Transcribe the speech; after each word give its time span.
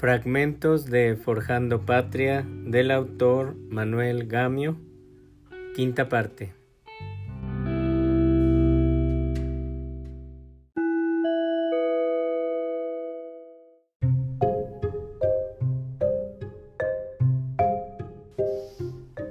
Fragmentos 0.00 0.86
de 0.86 1.16
Forjando 1.16 1.84
Patria 1.84 2.46
del 2.46 2.92
autor 2.92 3.56
Manuel 3.56 4.28
Gamio, 4.28 4.76
quinta 5.74 6.08
parte. 6.08 6.52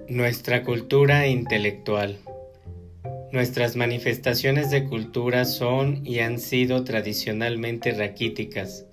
Nuestra 0.09 0.63
cultura 0.65 1.27
intelectual. 1.27 2.18
Nuestras 3.31 3.77
manifestaciones 3.77 4.70
de 4.70 4.84
cultura 4.84 5.45
son 5.45 6.05
y 6.05 6.20
han 6.20 6.40
sido 6.40 6.84
tradicionalmente 6.84 7.93
raquíticas, 7.93 8.87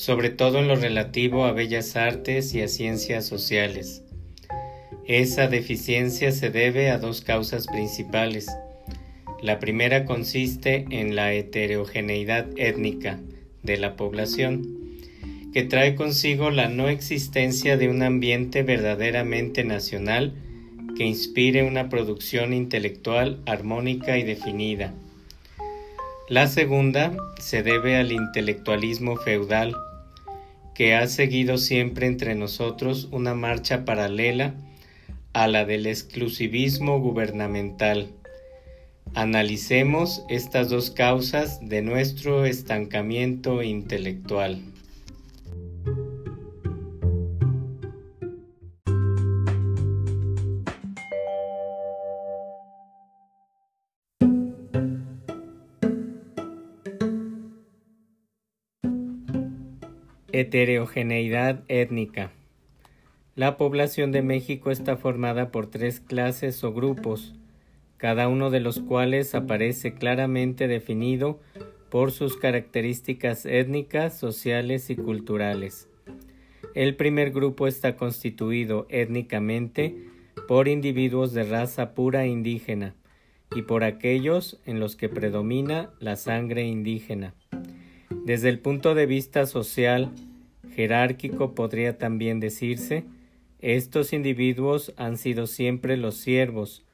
sobre 0.00 0.30
todo 0.30 0.60
en 0.60 0.68
lo 0.68 0.76
relativo 0.76 1.44
a 1.44 1.52
bellas 1.52 1.94
artes 1.94 2.54
y 2.54 2.62
a 2.62 2.68
ciencias 2.68 3.26
sociales. 3.26 4.02
Esa 5.06 5.46
deficiencia 5.46 6.32
se 6.32 6.48
debe 6.48 6.88
a 6.88 6.96
dos 6.96 7.20
causas 7.20 7.66
principales. 7.66 8.46
La 9.42 9.58
primera 9.58 10.06
consiste 10.06 10.86
en 10.88 11.16
la 11.16 11.34
heterogeneidad 11.34 12.46
étnica 12.56 13.20
de 13.62 13.76
la 13.76 13.96
población, 13.96 14.62
que 15.52 15.64
trae 15.64 15.96
consigo 15.96 16.50
la 16.50 16.70
no 16.70 16.88
existencia 16.88 17.76
de 17.76 17.90
un 17.90 18.02
ambiente 18.02 18.62
verdaderamente 18.62 19.64
nacional 19.64 20.32
que 20.96 21.04
inspire 21.04 21.62
una 21.62 21.90
producción 21.90 22.54
intelectual 22.54 23.42
armónica 23.44 24.16
y 24.16 24.22
definida. 24.22 24.94
La 26.30 26.46
segunda 26.46 27.14
se 27.38 27.62
debe 27.62 27.96
al 27.96 28.12
intelectualismo 28.12 29.16
feudal, 29.16 29.74
que 30.74 30.94
ha 30.94 31.06
seguido 31.06 31.58
siempre 31.58 32.06
entre 32.06 32.34
nosotros 32.34 33.08
una 33.10 33.34
marcha 33.34 33.84
paralela 33.84 34.54
a 35.32 35.46
la 35.46 35.64
del 35.64 35.86
exclusivismo 35.86 37.00
gubernamental. 37.00 38.08
Analicemos 39.14 40.22
estas 40.28 40.68
dos 40.68 40.90
causas 40.90 41.58
de 41.60 41.82
nuestro 41.82 42.44
estancamiento 42.44 43.62
intelectual. 43.62 44.60
Heterogeneidad 60.32 61.64
étnica. 61.66 62.30
La 63.34 63.56
población 63.56 64.12
de 64.12 64.22
México 64.22 64.70
está 64.70 64.96
formada 64.96 65.50
por 65.50 65.68
tres 65.68 65.98
clases 65.98 66.62
o 66.62 66.72
grupos, 66.72 67.34
cada 67.96 68.28
uno 68.28 68.50
de 68.50 68.60
los 68.60 68.78
cuales 68.80 69.34
aparece 69.34 69.94
claramente 69.94 70.68
definido 70.68 71.40
por 71.90 72.12
sus 72.12 72.36
características 72.36 73.44
étnicas, 73.44 74.16
sociales 74.16 74.88
y 74.90 74.94
culturales. 74.94 75.88
El 76.76 76.94
primer 76.94 77.32
grupo 77.32 77.66
está 77.66 77.96
constituido 77.96 78.86
étnicamente 78.88 79.96
por 80.46 80.68
individuos 80.68 81.32
de 81.32 81.42
raza 81.42 81.92
pura 81.92 82.26
indígena 82.26 82.94
y 83.56 83.62
por 83.62 83.82
aquellos 83.82 84.60
en 84.64 84.78
los 84.78 84.94
que 84.94 85.08
predomina 85.08 85.90
la 85.98 86.14
sangre 86.14 86.66
indígena. 86.66 87.34
Desde 88.30 88.48
el 88.48 88.60
punto 88.60 88.94
de 88.94 89.06
vista 89.06 89.44
social, 89.44 90.12
jerárquico 90.76 91.52
podría 91.56 91.98
también 91.98 92.38
decirse, 92.38 93.04
estos 93.58 94.12
individuos 94.12 94.94
han 94.96 95.16
sido 95.16 95.48
siempre 95.48 95.96
los 95.96 96.14
siervos, 96.14 96.84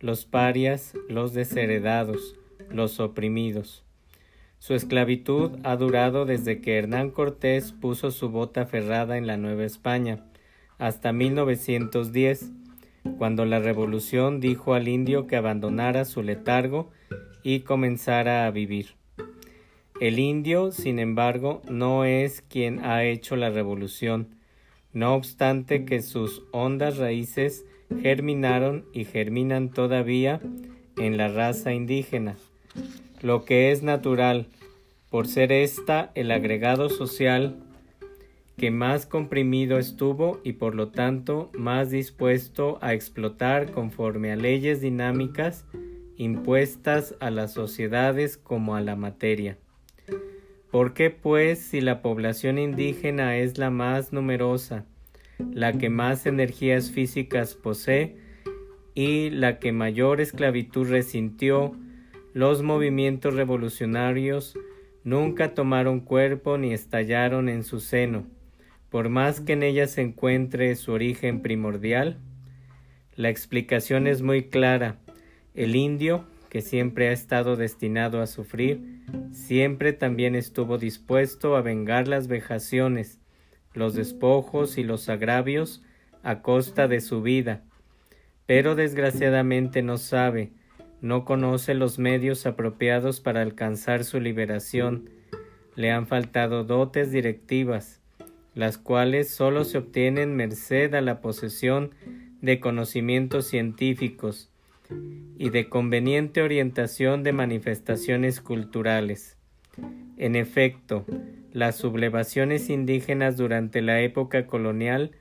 los 0.00 0.26
parias, 0.26 0.92
los 1.08 1.32
desheredados, 1.32 2.36
los 2.68 3.00
oprimidos. 3.00 3.86
Su 4.58 4.74
esclavitud 4.74 5.52
ha 5.64 5.76
durado 5.76 6.26
desde 6.26 6.60
que 6.60 6.76
Hernán 6.76 7.08
Cortés 7.08 7.72
puso 7.72 8.10
su 8.10 8.28
bota 8.28 8.66
ferrada 8.66 9.16
en 9.16 9.26
la 9.26 9.38
Nueva 9.38 9.64
España, 9.64 10.26
hasta 10.76 11.14
1910, 11.14 12.50
cuando 13.16 13.46
la 13.46 13.60
revolución 13.60 14.40
dijo 14.40 14.74
al 14.74 14.88
indio 14.88 15.26
que 15.26 15.36
abandonara 15.36 16.04
su 16.04 16.22
letargo 16.22 16.90
y 17.42 17.60
comenzara 17.60 18.44
a 18.44 18.50
vivir. 18.50 19.00
El 20.02 20.18
indio, 20.18 20.72
sin 20.72 20.98
embargo, 20.98 21.62
no 21.70 22.04
es 22.04 22.42
quien 22.42 22.84
ha 22.84 23.04
hecho 23.04 23.36
la 23.36 23.50
revolución, 23.50 24.34
no 24.92 25.14
obstante 25.14 25.84
que 25.84 26.02
sus 26.02 26.42
hondas 26.50 26.96
raíces 26.96 27.64
germinaron 28.00 28.84
y 28.92 29.04
germinan 29.04 29.68
todavía 29.68 30.40
en 30.98 31.18
la 31.18 31.28
raza 31.28 31.72
indígena, 31.72 32.36
lo 33.20 33.44
que 33.44 33.70
es 33.70 33.84
natural, 33.84 34.48
por 35.08 35.28
ser 35.28 35.52
ésta 35.52 36.10
el 36.16 36.32
agregado 36.32 36.88
social 36.88 37.62
que 38.56 38.72
más 38.72 39.06
comprimido 39.06 39.78
estuvo 39.78 40.40
y 40.42 40.54
por 40.54 40.74
lo 40.74 40.88
tanto 40.88 41.52
más 41.56 41.92
dispuesto 41.92 42.76
a 42.80 42.92
explotar 42.92 43.70
conforme 43.70 44.32
a 44.32 44.36
leyes 44.36 44.80
dinámicas 44.80 45.64
impuestas 46.16 47.14
a 47.20 47.30
las 47.30 47.52
sociedades 47.52 48.36
como 48.36 48.74
a 48.74 48.80
la 48.80 48.96
materia. 48.96 49.58
¿Por 50.70 50.94
qué 50.94 51.10
pues 51.10 51.58
si 51.58 51.80
la 51.80 52.00
población 52.00 52.58
indígena 52.58 53.36
es 53.36 53.58
la 53.58 53.70
más 53.70 54.12
numerosa, 54.12 54.86
la 55.52 55.72
que 55.74 55.90
más 55.90 56.24
energías 56.26 56.90
físicas 56.90 57.54
posee 57.54 58.16
y 58.94 59.30
la 59.30 59.58
que 59.58 59.72
mayor 59.72 60.20
esclavitud 60.20 60.88
resintió, 60.88 61.76
los 62.32 62.62
movimientos 62.62 63.34
revolucionarios 63.34 64.58
nunca 65.04 65.54
tomaron 65.54 66.00
cuerpo 66.00 66.56
ni 66.56 66.72
estallaron 66.72 67.48
en 67.48 67.64
su 67.64 67.80
seno, 67.80 68.26
por 68.88 69.08
más 69.08 69.40
que 69.40 69.54
en 69.54 69.62
ella 69.62 69.86
se 69.86 70.00
encuentre 70.00 70.74
su 70.76 70.92
origen 70.92 71.42
primordial? 71.42 72.18
La 73.14 73.28
explicación 73.28 74.06
es 74.06 74.22
muy 74.22 74.44
clara. 74.44 74.96
El 75.54 75.76
indio, 75.76 76.24
que 76.48 76.62
siempre 76.62 77.08
ha 77.08 77.12
estado 77.12 77.56
destinado 77.56 78.22
a 78.22 78.26
sufrir, 78.26 78.91
siempre 79.30 79.92
también 79.92 80.34
estuvo 80.34 80.78
dispuesto 80.78 81.56
a 81.56 81.62
vengar 81.62 82.08
las 82.08 82.28
vejaciones, 82.28 83.20
los 83.74 83.94
despojos 83.94 84.78
y 84.78 84.84
los 84.84 85.08
agravios 85.08 85.82
a 86.22 86.42
costa 86.42 86.88
de 86.88 87.00
su 87.00 87.22
vida, 87.22 87.62
pero 88.46 88.74
desgraciadamente 88.74 89.82
no 89.82 89.98
sabe, 89.98 90.52
no 91.00 91.24
conoce 91.24 91.74
los 91.74 91.98
medios 91.98 92.46
apropiados 92.46 93.20
para 93.20 93.42
alcanzar 93.42 94.04
su 94.04 94.20
liberación, 94.20 95.10
le 95.74 95.90
han 95.90 96.06
faltado 96.06 96.64
dotes 96.64 97.10
directivas, 97.10 98.00
las 98.54 98.78
cuales 98.78 99.30
sólo 99.30 99.64
se 99.64 99.78
obtienen 99.78 100.36
merced 100.36 100.94
a 100.94 101.00
la 101.00 101.20
posesión 101.20 101.90
de 102.40 102.60
conocimientos 102.60 103.46
científicos, 103.46 104.51
y 105.38 105.50
de 105.50 105.68
conveniente 105.68 106.42
orientación 106.42 107.22
de 107.22 107.32
manifestaciones 107.32 108.40
culturales. 108.40 109.36
En 110.16 110.36
efecto, 110.36 111.04
las 111.52 111.76
sublevaciones 111.76 112.70
indígenas 112.70 113.36
durante 113.36 113.82
la 113.82 114.00
época 114.00 114.46
colonial 114.46 115.12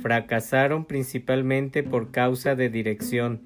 fracasaron 0.00 0.84
principalmente 0.84 1.82
por 1.82 2.10
causa 2.10 2.54
de 2.54 2.68
dirección. 2.68 3.42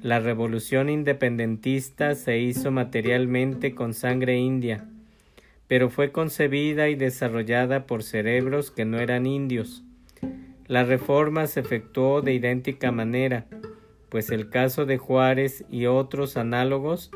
La 0.00 0.18
revolución 0.18 0.88
independentista 0.88 2.14
se 2.14 2.38
hizo 2.38 2.70
materialmente 2.70 3.74
con 3.74 3.94
sangre 3.94 4.36
india, 4.38 4.88
pero 5.68 5.90
fue 5.90 6.10
concebida 6.10 6.88
y 6.88 6.96
desarrollada 6.96 7.86
por 7.86 8.02
cerebros 8.02 8.70
que 8.70 8.84
no 8.84 8.98
eran 8.98 9.26
indios. 9.26 9.84
La 10.66 10.84
reforma 10.84 11.46
se 11.46 11.60
efectuó 11.60 12.22
de 12.22 12.34
idéntica 12.34 12.90
manera, 12.90 13.46
pues 14.12 14.28
el 14.28 14.50
caso 14.50 14.84
de 14.84 14.98
Juárez 14.98 15.64
y 15.70 15.86
otros 15.86 16.36
análogos 16.36 17.10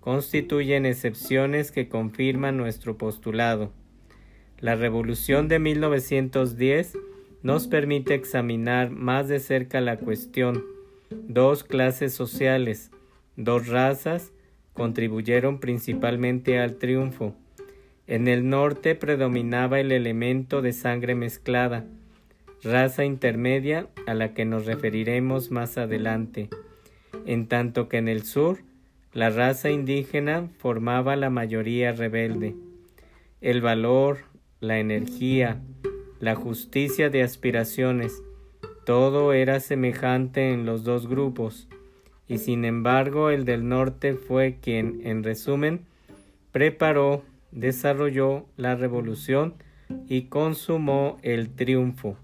constituyen 0.00 0.84
excepciones 0.84 1.72
que 1.72 1.88
confirman 1.88 2.58
nuestro 2.58 2.98
postulado. 2.98 3.72
La 4.58 4.74
revolución 4.74 5.48
de 5.48 5.58
1910 5.58 6.98
nos 7.42 7.68
permite 7.68 8.12
examinar 8.12 8.90
más 8.90 9.28
de 9.28 9.40
cerca 9.40 9.80
la 9.80 9.96
cuestión. 9.96 10.62
Dos 11.08 11.64
clases 11.64 12.12
sociales, 12.12 12.90
dos 13.36 13.68
razas, 13.68 14.30
contribuyeron 14.74 15.58
principalmente 15.58 16.58
al 16.58 16.76
triunfo. 16.76 17.34
En 18.06 18.28
el 18.28 18.46
norte 18.50 18.94
predominaba 18.94 19.80
el 19.80 19.90
elemento 19.90 20.60
de 20.60 20.74
sangre 20.74 21.14
mezclada, 21.14 21.86
raza 22.62 23.04
intermedia 23.04 23.88
a 24.06 24.14
la 24.14 24.34
que 24.34 24.44
nos 24.44 24.66
referiremos 24.66 25.50
más 25.50 25.78
adelante, 25.78 26.48
en 27.26 27.46
tanto 27.48 27.88
que 27.88 27.98
en 27.98 28.08
el 28.08 28.22
sur 28.22 28.58
la 29.12 29.28
raza 29.28 29.70
indígena 29.70 30.48
formaba 30.58 31.16
la 31.16 31.28
mayoría 31.28 31.92
rebelde. 31.92 32.54
El 33.42 33.60
valor, 33.60 34.20
la 34.60 34.78
energía, 34.78 35.60
la 36.18 36.34
justicia 36.34 37.10
de 37.10 37.22
aspiraciones, 37.22 38.22
todo 38.86 39.32
era 39.32 39.60
semejante 39.60 40.52
en 40.52 40.64
los 40.64 40.82
dos 40.82 41.08
grupos, 41.08 41.68
y 42.26 42.38
sin 42.38 42.64
embargo 42.64 43.30
el 43.30 43.44
del 43.44 43.68
norte 43.68 44.14
fue 44.14 44.58
quien, 44.62 45.00
en 45.04 45.22
resumen, 45.22 45.80
preparó, 46.52 47.22
desarrolló 47.50 48.46
la 48.56 48.76
revolución 48.76 49.54
y 50.08 50.22
consumó 50.22 51.18
el 51.22 51.50
triunfo, 51.50 52.16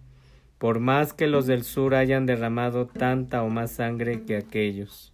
por 0.59 0.81
más 0.81 1.13
que 1.13 1.29
los 1.29 1.47
del 1.47 1.63
sur 1.63 1.95
hayan 1.95 2.27
derramado 2.27 2.87
tanta 2.87 3.43
o 3.45 3.49
más 3.49 3.71
sangre 3.71 4.25
que 4.25 4.37
aquellos. 4.37 5.13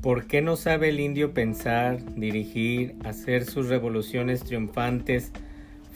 ¿Por 0.00 0.28
qué 0.28 0.40
no 0.40 0.54
sabe 0.54 0.90
el 0.90 1.00
indio 1.00 1.34
pensar, 1.34 1.98
dirigir, 2.14 2.94
hacer 3.04 3.44
sus 3.44 3.68
revoluciones 3.68 4.44
triunfantes, 4.44 5.32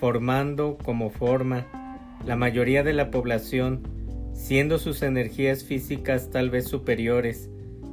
formando 0.01 0.79
como 0.83 1.11
forma 1.11 1.65
la 2.27 2.35
mayoría 2.35 2.83
de 2.83 2.93
la 2.93 3.13
población, 3.13 4.00
siendo 4.41 4.79
sus 4.79 5.03
energías 5.03 5.65
físicas 5.65 6.31
tal 6.31 6.49
vez 6.49 6.65
superiores 6.65 7.51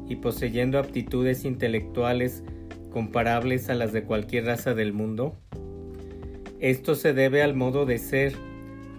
y 0.07 0.15
poseyendo 0.15 0.79
aptitudes 0.79 1.43
intelectuales 1.43 2.41
comparables 2.89 3.69
a 3.69 3.75
las 3.75 3.91
de 3.91 4.05
cualquier 4.05 4.45
raza 4.45 4.73
del 4.73 4.93
mundo? 4.93 5.35
Esto 6.59 6.95
se 6.95 7.13
debe 7.13 7.43
al 7.43 7.53
modo 7.53 7.85
de 7.85 7.97
ser, 7.99 8.33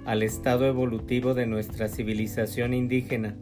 al 0.05 0.23
estado 0.23 0.67
evolutivo 0.67 1.33
de 1.33 1.47
nuestra 1.47 1.89
civilización 1.89 2.75
indígena, 2.75 3.35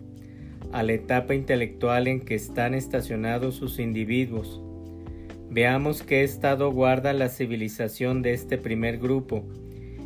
a 0.72 0.84
la 0.84 0.92
etapa 0.92 1.34
intelectual 1.34 2.06
en 2.06 2.20
que 2.20 2.36
están 2.36 2.74
estacionados 2.74 3.56
sus 3.56 3.80
individuos. 3.80 4.62
Veamos 5.50 6.02
qué 6.02 6.22
estado 6.22 6.70
guarda 6.70 7.12
la 7.12 7.28
civilización 7.28 8.22
de 8.22 8.34
este 8.34 8.56
primer 8.56 8.98
grupo, 8.98 9.44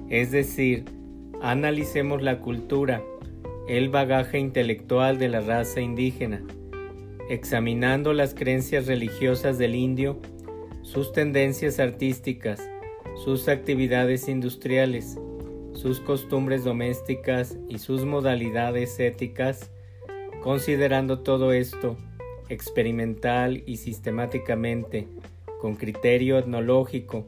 es 0.08 0.32
decir, 0.32 0.86
analicemos 1.42 2.22
la 2.22 2.40
cultura, 2.40 3.02
el 3.76 3.88
bagaje 3.88 4.38
intelectual 4.38 5.18
de 5.18 5.28
la 5.28 5.40
raza 5.40 5.80
indígena, 5.80 6.42
examinando 7.28 8.12
las 8.12 8.34
creencias 8.34 8.86
religiosas 8.86 9.58
del 9.58 9.74
indio, 9.74 10.20
sus 10.82 11.12
tendencias 11.12 11.78
artísticas, 11.78 12.68
sus 13.24 13.48
actividades 13.48 14.28
industriales, 14.28 15.18
sus 15.72 16.00
costumbres 16.00 16.64
domésticas 16.64 17.56
y 17.68 17.78
sus 17.78 18.04
modalidades 18.04 18.98
éticas, 18.98 19.70
Considerando 20.42 21.18
todo 21.18 21.52
esto 21.52 21.98
experimental 22.48 23.62
y 23.66 23.76
sistemáticamente, 23.76 25.06
con 25.60 25.76
criterio 25.76 26.38
etnológico, 26.38 27.26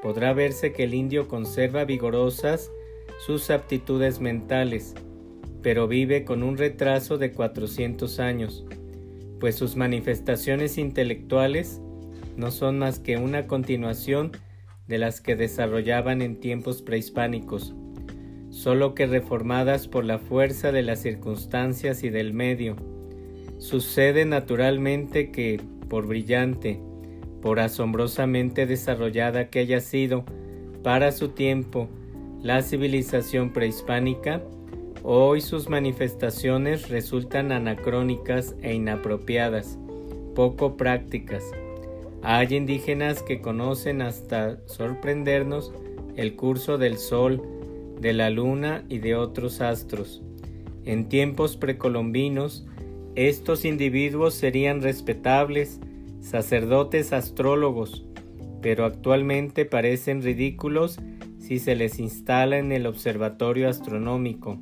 podrá 0.00 0.32
verse 0.32 0.72
que 0.72 0.84
el 0.84 0.94
indio 0.94 1.26
conserva 1.26 1.84
vigorosas 1.84 2.70
sus 3.26 3.50
aptitudes 3.50 4.20
mentales, 4.20 4.94
pero 5.62 5.88
vive 5.88 6.24
con 6.24 6.42
un 6.42 6.56
retraso 6.56 7.18
de 7.18 7.32
400 7.32 8.20
años, 8.20 8.64
pues 9.40 9.54
sus 9.54 9.76
manifestaciones 9.76 10.78
intelectuales 10.78 11.80
no 12.36 12.50
son 12.50 12.78
más 12.78 12.98
que 12.98 13.16
una 13.16 13.46
continuación 13.46 14.32
de 14.88 14.98
las 14.98 15.20
que 15.20 15.36
desarrollaban 15.36 16.22
en 16.22 16.40
tiempos 16.40 16.82
prehispánicos 16.82 17.74
solo 18.52 18.94
que 18.94 19.06
reformadas 19.06 19.88
por 19.88 20.04
la 20.04 20.18
fuerza 20.18 20.72
de 20.72 20.82
las 20.82 21.00
circunstancias 21.00 22.04
y 22.04 22.10
del 22.10 22.34
medio. 22.34 22.76
Sucede 23.58 24.26
naturalmente 24.26 25.30
que, 25.32 25.58
por 25.88 26.06
brillante, 26.06 26.78
por 27.40 27.60
asombrosamente 27.60 28.66
desarrollada 28.66 29.48
que 29.48 29.60
haya 29.60 29.80
sido 29.80 30.24
para 30.82 31.12
su 31.12 31.30
tiempo 31.30 31.88
la 32.42 32.60
civilización 32.62 33.52
prehispánica, 33.52 34.42
hoy 35.02 35.40
sus 35.40 35.68
manifestaciones 35.68 36.88
resultan 36.88 37.52
anacrónicas 37.52 38.54
e 38.62 38.74
inapropiadas, 38.74 39.78
poco 40.34 40.76
prácticas. 40.76 41.44
Hay 42.22 42.54
indígenas 42.54 43.22
que 43.22 43.40
conocen 43.40 44.00
hasta 44.00 44.58
sorprendernos 44.66 45.72
el 46.16 46.36
curso 46.36 46.78
del 46.78 46.98
sol, 46.98 47.42
de 48.00 48.12
la 48.12 48.30
luna 48.30 48.84
y 48.88 48.98
de 48.98 49.16
otros 49.16 49.60
astros. 49.60 50.22
En 50.84 51.08
tiempos 51.08 51.56
precolombinos, 51.56 52.66
estos 53.14 53.64
individuos 53.64 54.34
serían 54.34 54.82
respetables, 54.82 55.80
sacerdotes 56.20 57.12
astrólogos, 57.12 58.04
pero 58.60 58.84
actualmente 58.84 59.64
parecen 59.64 60.22
ridículos 60.22 60.98
si 61.38 61.58
se 61.58 61.74
les 61.74 61.98
instala 61.98 62.58
en 62.58 62.72
el 62.72 62.86
observatorio 62.86 63.68
astronómico. 63.68 64.60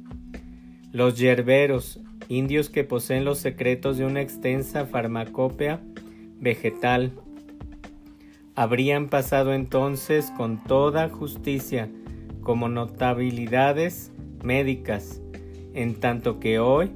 Los 0.93 1.19
yerberos, 1.19 2.01
indios 2.29 2.69
que 2.69 2.83
poseen 2.83 3.25
los 3.25 3.39
secretos 3.39 3.97
de 3.97 4.07
una 4.07 4.23
extensa 4.23 4.87
farmacopea 4.87 5.81
vegetal, 6.41 7.13
habrían 8.57 9.09
pasado 9.09 9.55
entonces 9.55 10.33
con 10.37 10.65
toda 10.65 11.09
justicia 11.09 11.89
como 12.43 12.69
notabilidades 12.69 14.11
médicas, 14.43 15.23
en 15.75 15.95
tanto 15.95 16.41
que 16.41 16.59
hoy 16.59 16.91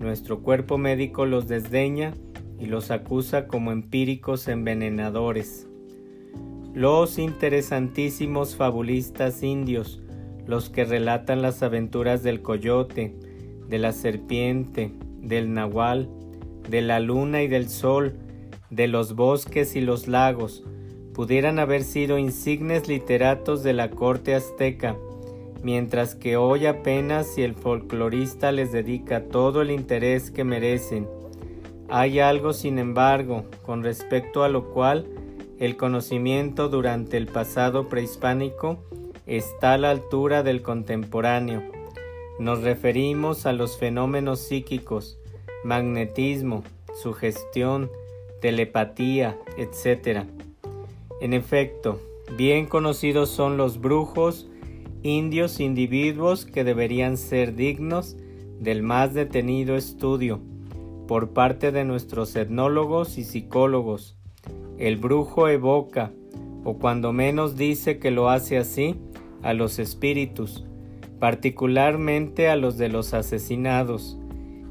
nuestro 0.00 0.40
cuerpo 0.40 0.76
médico 0.76 1.24
los 1.24 1.46
desdeña 1.46 2.14
y 2.58 2.66
los 2.66 2.90
acusa 2.90 3.46
como 3.46 3.70
empíricos 3.70 4.48
envenenadores. 4.48 5.68
Los 6.74 7.16
interesantísimos 7.18 8.56
fabulistas 8.56 9.44
indios, 9.44 10.02
los 10.46 10.68
que 10.68 10.84
relatan 10.84 11.42
las 11.42 11.62
aventuras 11.62 12.24
del 12.24 12.42
coyote, 12.42 13.14
de 13.68 13.78
la 13.78 13.92
serpiente, 13.92 14.92
del 15.20 15.52
nahual, 15.52 16.08
de 16.68 16.82
la 16.82 17.00
luna 17.00 17.42
y 17.42 17.48
del 17.48 17.68
sol, 17.68 18.14
de 18.70 18.88
los 18.88 19.14
bosques 19.14 19.76
y 19.76 19.80
los 19.80 20.08
lagos, 20.08 20.64
pudieran 21.14 21.58
haber 21.58 21.82
sido 21.82 22.18
insignes 22.18 22.88
literatos 22.88 23.62
de 23.62 23.72
la 23.72 23.90
corte 23.90 24.34
azteca, 24.34 24.96
mientras 25.62 26.14
que 26.14 26.36
hoy 26.36 26.66
apenas 26.66 27.26
si 27.26 27.42
el 27.42 27.54
folclorista 27.54 28.52
les 28.52 28.72
dedica 28.72 29.24
todo 29.24 29.62
el 29.62 29.70
interés 29.70 30.30
que 30.30 30.44
merecen. 30.44 31.08
Hay 31.88 32.18
algo, 32.18 32.52
sin 32.52 32.78
embargo, 32.78 33.44
con 33.62 33.82
respecto 33.82 34.44
a 34.44 34.48
lo 34.48 34.70
cual 34.72 35.06
el 35.58 35.76
conocimiento 35.76 36.68
durante 36.68 37.16
el 37.16 37.26
pasado 37.28 37.88
prehispánico 37.88 38.84
está 39.24 39.72
a 39.72 39.78
la 39.78 39.90
altura 39.90 40.42
del 40.42 40.62
contemporáneo. 40.62 41.75
Nos 42.38 42.62
referimos 42.62 43.46
a 43.46 43.52
los 43.52 43.78
fenómenos 43.78 44.40
psíquicos, 44.40 45.18
magnetismo, 45.64 46.64
sugestión, 47.02 47.90
telepatía, 48.40 49.38
etc. 49.56 50.24
En 51.20 51.32
efecto, 51.32 52.00
bien 52.36 52.66
conocidos 52.66 53.30
son 53.30 53.56
los 53.56 53.80
brujos, 53.80 54.48
indios 55.02 55.60
individuos 55.60 56.44
que 56.44 56.62
deberían 56.62 57.16
ser 57.16 57.54
dignos 57.54 58.16
del 58.60 58.82
más 58.82 59.14
detenido 59.14 59.76
estudio 59.76 60.40
por 61.08 61.30
parte 61.30 61.72
de 61.72 61.84
nuestros 61.84 62.36
etnólogos 62.36 63.16
y 63.16 63.24
psicólogos. 63.24 64.16
El 64.76 64.96
brujo 64.96 65.48
evoca, 65.48 66.12
o 66.64 66.78
cuando 66.78 67.12
menos 67.12 67.56
dice 67.56 67.98
que 67.98 68.10
lo 68.10 68.28
hace 68.28 68.58
así, 68.58 68.96
a 69.42 69.54
los 69.54 69.78
espíritus, 69.78 70.64
particularmente 71.18 72.48
a 72.48 72.56
los 72.56 72.78
de 72.78 72.88
los 72.88 73.14
asesinados, 73.14 74.18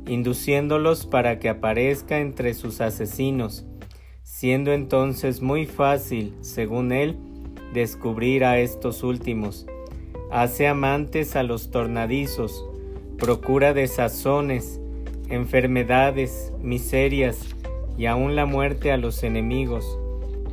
induciéndolos 0.07 1.05
para 1.05 1.39
que 1.39 1.49
aparezca 1.49 2.19
entre 2.19 2.53
sus 2.53 2.81
asesinos, 2.81 3.65
siendo 4.23 4.73
entonces 4.73 5.41
muy 5.41 5.65
fácil, 5.65 6.35
según 6.41 6.91
él, 6.91 7.17
descubrir 7.73 8.45
a 8.45 8.59
estos 8.59 9.03
últimos. 9.03 9.65
Hace 10.31 10.67
amantes 10.67 11.35
a 11.35 11.43
los 11.43 11.71
tornadizos, 11.71 12.65
procura 13.17 13.73
desazones, 13.73 14.79
enfermedades, 15.29 16.53
miserias 16.61 17.55
y 17.97 18.05
aun 18.05 18.35
la 18.35 18.45
muerte 18.45 18.91
a 18.91 18.97
los 18.97 19.23
enemigos, 19.23 19.85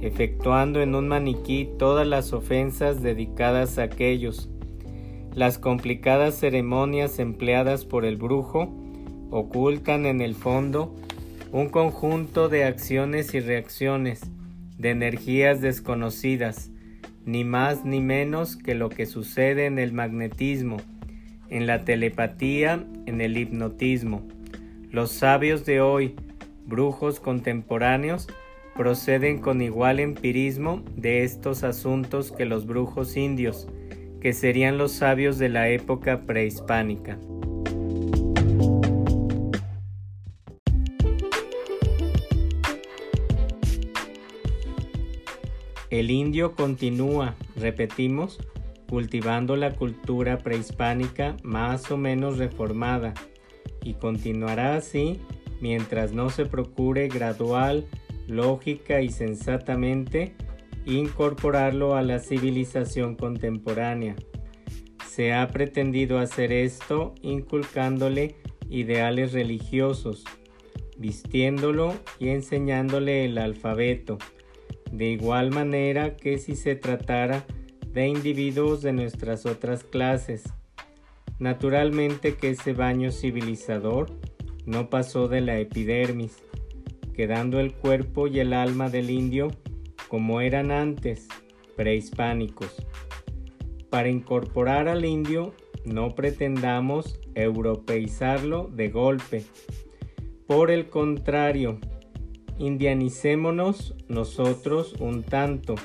efectuando 0.01 0.81
en 0.81 0.95
un 0.95 1.09
maniquí 1.09 1.69
todas 1.79 2.07
las 2.07 2.33
ofensas 2.33 3.03
dedicadas 3.03 3.79
a 3.79 3.85
aquellos. 3.85 4.49
Las 5.35 5.59
complicadas 5.59 6.39
ceremonias 6.39 7.19
empleadas 7.19 7.87
por 7.87 8.05
el 8.05 8.19
brujo 8.19 8.71
ocultan 9.31 10.05
en 10.05 10.21
el 10.21 10.35
fondo 10.35 10.95
un 11.53 11.71
conjunto 11.71 12.51
de 12.51 12.65
acciones 12.65 13.33
y 13.33 13.41
reacciones, 13.41 14.21
de 14.77 14.91
energías 14.91 15.63
desconocidas, 15.63 16.71
ni 17.25 17.45
más 17.45 17.85
ni 17.87 18.01
menos 18.01 18.57
que 18.57 18.75
lo 18.75 18.91
que 18.91 19.07
sucede 19.07 19.65
en 19.65 19.79
el 19.79 19.95
magnetismo, 19.95 20.77
en 21.49 21.67
la 21.67 21.85
telepatía, 21.85 22.85
en 23.07 23.23
el 23.23 23.39
hipnotismo. 23.39 24.23
Los 24.91 25.13
sabios 25.13 25.65
de 25.65 25.81
hoy, 25.81 26.15
brujos 26.67 27.21
contemporáneos, 27.21 28.29
proceden 28.77 29.39
con 29.39 29.63
igual 29.63 29.99
empirismo 29.99 30.83
de 30.97 31.25
estos 31.25 31.65
asuntos 31.65 32.33
que 32.33 32.45
los 32.45 32.67
brujos 32.67 33.17
indios, 33.17 33.67
que 34.23 34.33
serían 34.33 34.79
los 34.79 34.93
sabios 34.93 35.37
de 35.37 35.49
la 35.49 35.69
época 35.69 36.21
prehispánica. 36.27 37.19
El 45.91 46.13
indio 46.13 46.55
continúa, 46.55 47.35
repetimos, 47.57 48.39
cultivando 48.89 49.57
la 49.57 49.75
cultura 49.75 50.39
prehispánica 50.39 51.37
más 51.43 51.91
o 51.91 51.97
menos 51.97 52.39
reformada 52.39 53.15
y 53.83 53.95
continuará 53.95 54.77
así 54.77 55.21
mientras 55.61 56.13
no 56.13 56.31
se 56.31 56.47
procure 56.47 57.09
gradual, 57.09 57.89
lógica 58.29 59.01
y 59.01 59.11
sensatamente 59.11 60.37
incorporarlo 60.87 61.95
a 61.95 62.03
la 62.03 62.19
civilización 62.19 63.15
contemporánea. 63.15 64.17
Se 65.09 65.33
ha 65.33 65.49
pretendido 65.49 66.19
hacer 66.19 66.53
esto 66.53 67.15
inculcándole 67.23 68.37
ideales 68.71 69.33
religiosos, 69.33 70.25
vistiéndolo 70.97 71.95
y 72.19 72.29
enseñándole 72.29 73.25
el 73.25 73.39
alfabeto, 73.39 74.19
de 74.91 75.11
igual 75.11 75.51
manera 75.51 76.17
que 76.17 76.39
si 76.39 76.57
se 76.57 76.77
tratara 76.77 77.45
de 77.93 78.09
individuos 78.09 78.83
de 78.83 78.93
nuestras 78.93 79.47
otras 79.47 79.85
clases. 79.85 80.45
Naturalmente 81.39 82.37
que 82.37 82.51
ese 82.51 82.73
baño 82.73 83.11
civilizador 83.11 84.11
no 84.65 84.89
pasó 84.89 85.29
de 85.29 85.41
la 85.41 85.59
epidermis, 85.59 86.43
quedando 87.15 87.61
el 87.61 87.75
cuerpo 87.75 88.29
y 88.29 88.41
el 88.41 88.53
alma 88.53 88.89
del 88.89 89.11
indio 89.11 89.49
como 90.13 90.43
eran 90.43 90.71
antes, 90.71 91.27
prehispánicos. 91.75 92.85
Para 93.89 94.11
incorporar 94.11 94.87
al 94.87 95.07
indio 95.07 95.55
no 95.87 96.15
pretendamos 96.15 97.19
europeizarlo 97.35 98.69
de 98.71 98.91
golpe. 98.91 99.47
Por 100.47 100.71
el 100.71 100.91
contrario, 100.91 101.79
indianicémonos 102.59 103.95
nosotros 104.09 104.97
un 105.01 105.23
tanto 105.23 105.77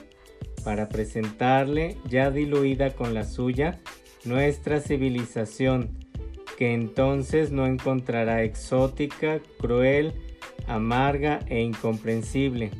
para 0.65 0.89
presentarle, 0.89 1.95
ya 2.09 2.29
diluida 2.29 2.95
con 2.95 3.13
la 3.13 3.23
suya, 3.23 3.79
nuestra 4.25 4.81
civilización, 4.81 5.99
que 6.57 6.73
entonces 6.73 7.51
no 7.53 7.65
encontrará 7.65 8.43
exótica, 8.43 9.39
cruel, 9.57 10.11
amarga 10.67 11.39
e 11.47 11.61
incomprensible. 11.61 12.71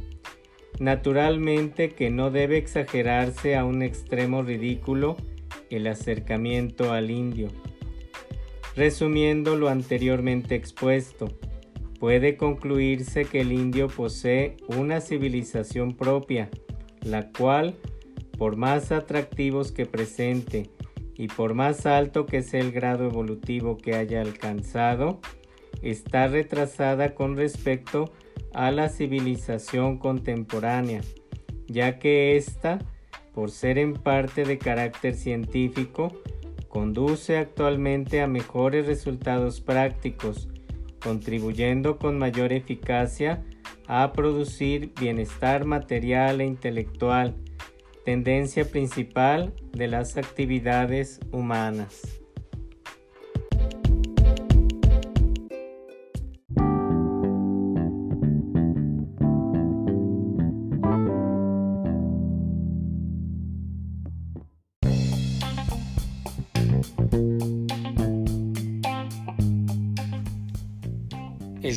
Naturalmente 0.80 1.90
que 1.90 2.10
no 2.10 2.30
debe 2.30 2.58
exagerarse 2.58 3.56
a 3.56 3.66
un 3.66 3.82
extremo 3.82 4.44
ridículo 4.44 5.18
el 5.70 5.88
acercamiento 5.88 6.92
al 6.94 7.12
indio. 7.12 7.50
Resumiendo 8.76 9.56
lo 9.56 9.70
anteriormente 9.70 10.56
expuesto, 10.56 11.30
puede 12.00 12.38
concluirse 12.38 13.26
que 13.26 13.42
el 13.42 13.52
indio 13.52 13.88
posee 13.88 14.58
una 14.68 15.02
civilización 15.02 15.96
propia, 15.96 16.50
la 17.02 17.32
cual, 17.32 17.76
por 18.38 18.56
más 18.56 18.92
atractivos 18.92 19.72
que 19.72 19.88
presente 19.88 20.70
y 21.16 21.28
por 21.28 21.56
más 21.56 21.88
alto 21.88 22.28
que 22.28 22.44
sea 22.44 22.60
el 22.60 22.72
grado 22.72 23.06
evolutivo 23.06 23.78
que 23.78 23.96
haya 23.96 24.22
alcanzado, 24.22 25.20
está 25.82 26.28
retrasada 26.28 27.16
con 27.16 27.36
respecto 27.36 28.04
a 28.04 28.27
la 28.58 28.90
civilización 28.90 30.00
contemporánea, 30.00 31.02
ya 31.68 32.00
que 32.00 32.36
ésta, 32.36 32.80
por 33.34 33.52
ser 33.52 33.78
en 33.78 33.94
parte 33.94 34.46
de 34.46 34.58
carácter 34.58 35.14
científico, 35.14 36.12
conduce 36.68 37.38
actualmente 37.38 38.22
a 38.22 38.28
mejores 38.28 38.88
resultados 38.88 39.62
prácticos, 39.62 40.50
contribuyendo 41.00 42.00
con 42.00 42.18
mayor 42.18 42.52
eficacia 42.52 43.46
a 43.88 44.12
producir 44.12 44.92
bienestar 45.00 45.66
material 45.66 46.42
e 46.42 46.46
intelectual, 46.46 47.36
tendencia 48.04 48.66
principal 48.66 49.54
de 49.72 49.88
las 49.88 50.18
actividades 50.18 51.20
humanas. 51.32 52.22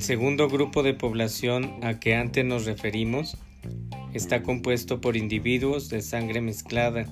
El 0.00 0.06
segundo 0.06 0.48
grupo 0.48 0.82
de 0.82 0.94
población 0.94 1.74
a 1.82 2.00
que 2.00 2.14
antes 2.14 2.42
nos 2.42 2.64
referimos 2.64 3.36
está 4.14 4.42
compuesto 4.42 5.02
por 5.02 5.14
individuos 5.14 5.90
de 5.90 6.00
sangre 6.00 6.40
mezclada, 6.40 7.04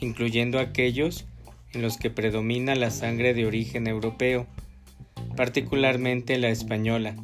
incluyendo 0.00 0.58
aquellos 0.58 1.26
en 1.72 1.82
los 1.82 1.98
que 1.98 2.10
predomina 2.10 2.74
la 2.74 2.90
sangre 2.90 3.32
de 3.32 3.46
origen 3.46 3.86
europeo, 3.86 4.48
particularmente 5.36 6.36
la 6.36 6.48
española, 6.48 7.14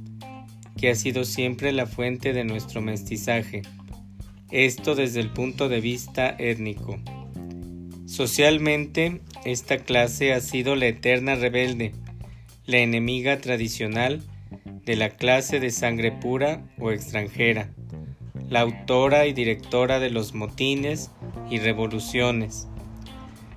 que 0.78 0.90
ha 0.90 0.95
sido 0.95 1.25
siempre 1.25 1.73
la 1.73 1.87
fuente 1.87 2.33
de 2.33 2.45
nuestro 2.45 2.81
mestizaje, 2.81 3.62
esto 4.52 4.95
desde 4.95 5.19
el 5.19 5.31
punto 5.31 5.69
de 5.69 5.81
vista 5.81 6.37
étnico. 6.38 6.97
Socialmente, 8.07 9.21
esta 9.45 9.78
clase 9.78 10.33
ha 10.33 10.40
sido 10.40 10.76
la 10.76 10.87
eterna 10.87 11.35
rebelde, 11.35 11.90
la 12.66 12.78
enemiga 12.78 13.38
tradicional 13.40 14.23
de 14.87 14.95
la 14.95 15.11
clase 15.11 15.59
de 15.59 15.71
sangre 15.71 16.12
pura 16.12 16.62
o 16.78 16.93
extranjera, 16.93 17.69
la 18.49 18.61
autora 18.61 19.26
y 19.26 19.33
directora 19.33 19.99
de 19.99 20.11
los 20.11 20.33
motines 20.33 21.11
y 21.50 21.59
revoluciones, 21.59 22.69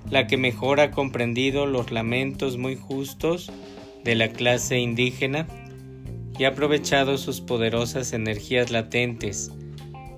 la 0.10 0.26
que 0.26 0.38
mejor 0.38 0.80
ha 0.80 0.90
comprendido 0.90 1.68
los 1.68 1.92
lamentos 1.92 2.58
muy 2.58 2.76
justos 2.76 3.52
de 4.04 4.16
la 4.16 4.30
clase 4.30 4.80
indígena 4.80 5.46
y 6.40 6.46
ha 6.46 6.50
aprovechado 6.50 7.20
sus 7.20 7.42
poderosas 7.42 8.12
energías 8.14 8.72
latentes, 8.72 9.52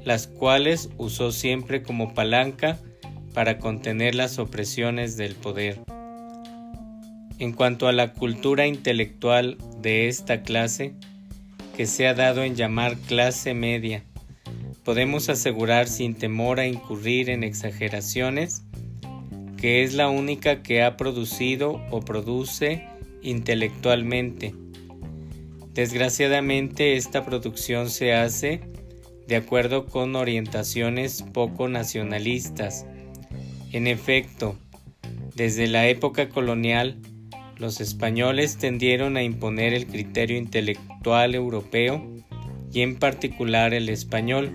las 0.05 0.27
cuales 0.27 0.89
usó 0.97 1.33
siempre 1.33 1.83
como 1.83 2.13
palanca 2.13 2.79
para 3.33 3.59
contener 3.59 4.15
las 4.15 4.39
opresiones 4.39 5.17
del 5.17 5.35
poder. 5.35 5.81
En 7.41 7.53
cuanto 7.53 7.87
a 7.87 7.91
la 7.91 8.13
cultura 8.13 8.67
intelectual 8.67 9.57
de 9.81 10.07
esta 10.07 10.43
clase, 10.43 10.93
que 11.75 11.87
se 11.87 12.05
ha 12.05 12.13
dado 12.13 12.43
en 12.43 12.55
llamar 12.55 12.97
clase 12.97 13.55
media, 13.55 14.03
podemos 14.83 15.27
asegurar 15.27 15.87
sin 15.87 16.13
temor 16.13 16.59
a 16.59 16.67
incurrir 16.67 17.31
en 17.31 17.43
exageraciones 17.43 18.61
que 19.57 19.81
es 19.81 19.95
la 19.95 20.07
única 20.07 20.61
que 20.61 20.83
ha 20.83 20.97
producido 20.97 21.81
o 21.89 22.01
produce 22.01 22.85
intelectualmente. 23.23 24.53
Desgraciadamente 25.73 26.95
esta 26.95 27.25
producción 27.25 27.89
se 27.89 28.13
hace 28.13 28.61
de 29.27 29.35
acuerdo 29.35 29.87
con 29.87 30.15
orientaciones 30.15 31.23
poco 31.33 31.67
nacionalistas. 31.69 32.85
En 33.71 33.87
efecto, 33.87 34.59
desde 35.33 35.65
la 35.65 35.87
época 35.87 36.29
colonial, 36.29 36.99
los 37.61 37.79
españoles 37.79 38.57
tendieron 38.57 39.17
a 39.17 39.23
imponer 39.23 39.75
el 39.75 39.85
criterio 39.85 40.35
intelectual 40.35 41.35
europeo 41.35 42.03
y 42.73 42.81
en 42.81 42.97
particular 42.97 43.75
el 43.75 43.87
español. 43.87 44.51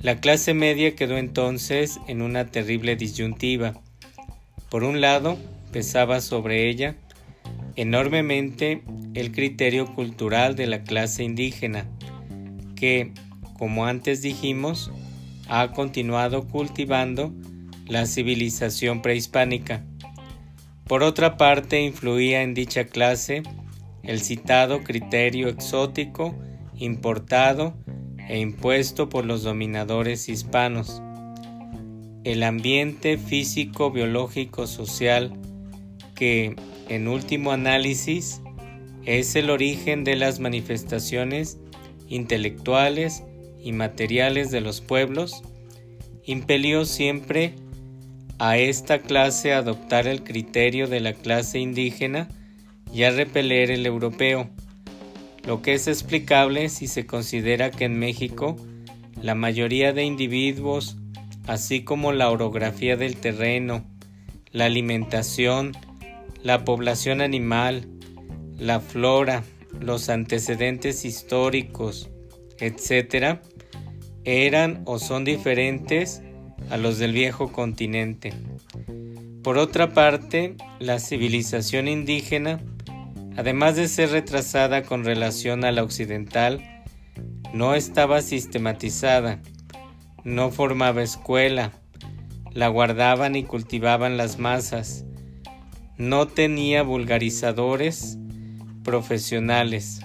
La 0.00 0.20
clase 0.20 0.54
media 0.54 0.94
quedó 0.94 1.18
entonces 1.18 1.98
en 2.06 2.22
una 2.22 2.46
terrible 2.46 2.94
disyuntiva. 2.94 3.82
Por 4.70 4.84
un 4.84 5.00
lado, 5.00 5.36
pesaba 5.72 6.20
sobre 6.20 6.70
ella 6.70 6.96
enormemente 7.74 8.82
el 9.14 9.32
criterio 9.32 9.92
cultural 9.94 10.54
de 10.54 10.68
la 10.68 10.84
clase 10.84 11.24
indígena, 11.24 11.88
que, 12.76 13.12
como 13.58 13.86
antes 13.86 14.22
dijimos, 14.22 14.92
ha 15.48 15.72
continuado 15.72 16.46
cultivando 16.46 17.34
la 17.86 18.06
civilización 18.06 19.02
prehispánica. 19.02 19.84
Por 20.86 21.02
otra 21.02 21.36
parte, 21.36 21.82
influía 21.82 22.42
en 22.42 22.52
dicha 22.52 22.84
clase 22.84 23.42
el 24.02 24.20
citado 24.20 24.84
criterio 24.84 25.48
exótico 25.48 26.34
importado 26.76 27.74
e 28.28 28.38
impuesto 28.38 29.08
por 29.08 29.24
los 29.24 29.42
dominadores 29.42 30.28
hispanos. 30.28 31.02
El 32.24 32.42
ambiente 32.42 33.16
físico, 33.16 33.90
biológico, 33.90 34.66
social 34.66 35.32
que, 36.14 36.56
en 36.88 37.08
último 37.08 37.52
análisis, 37.52 38.42
es 39.06 39.36
el 39.36 39.50
origen 39.50 40.04
de 40.04 40.16
las 40.16 40.40
manifestaciones 40.40 41.58
intelectuales 42.08 43.22
y 43.62 43.72
materiales 43.72 44.50
de 44.50 44.60
los 44.60 44.80
pueblos, 44.80 45.42
impelió 46.24 46.84
siempre 46.84 47.54
a 48.44 48.58
esta 48.58 48.98
clase 48.98 49.54
adoptar 49.54 50.06
el 50.06 50.22
criterio 50.22 50.86
de 50.86 51.00
la 51.00 51.14
clase 51.14 51.60
indígena 51.60 52.28
y 52.92 53.04
a 53.04 53.10
repeler 53.10 53.70
el 53.70 53.86
europeo, 53.86 54.50
lo 55.46 55.62
que 55.62 55.72
es 55.72 55.88
explicable 55.88 56.68
si 56.68 56.86
se 56.86 57.06
considera 57.06 57.70
que 57.70 57.86
en 57.86 57.98
México 57.98 58.56
la 59.22 59.34
mayoría 59.34 59.94
de 59.94 60.04
individuos, 60.04 60.98
así 61.46 61.84
como 61.84 62.12
la 62.12 62.30
orografía 62.30 62.98
del 62.98 63.16
terreno, 63.16 63.82
la 64.52 64.66
alimentación, 64.66 65.72
la 66.42 66.66
población 66.66 67.22
animal, 67.22 67.88
la 68.58 68.80
flora, 68.80 69.42
los 69.80 70.10
antecedentes 70.10 71.06
históricos, 71.06 72.10
etc., 72.58 73.38
eran 74.24 74.82
o 74.84 74.98
son 74.98 75.24
diferentes 75.24 76.20
a 76.70 76.76
los 76.76 76.98
del 76.98 77.12
viejo 77.12 77.52
continente. 77.52 78.32
Por 79.42 79.58
otra 79.58 79.92
parte, 79.92 80.56
la 80.78 80.98
civilización 80.98 81.88
indígena, 81.88 82.60
además 83.36 83.76
de 83.76 83.88
ser 83.88 84.10
retrasada 84.10 84.82
con 84.82 85.04
relación 85.04 85.64
a 85.64 85.72
la 85.72 85.82
occidental, 85.82 86.62
no 87.52 87.74
estaba 87.74 88.22
sistematizada, 88.22 89.40
no 90.24 90.50
formaba 90.50 91.02
escuela, 91.02 91.72
la 92.52 92.68
guardaban 92.68 93.36
y 93.36 93.44
cultivaban 93.44 94.16
las 94.16 94.38
masas, 94.38 95.04
no 95.98 96.26
tenía 96.26 96.82
vulgarizadores 96.82 98.18
profesionales, 98.82 100.00